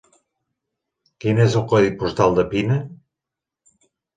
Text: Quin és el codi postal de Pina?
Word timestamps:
Quin 1.25 1.41
és 1.45 1.57
el 1.61 1.65
codi 1.73 1.93
postal 1.99 2.35
de 2.41 2.47
Pina? 2.55 2.79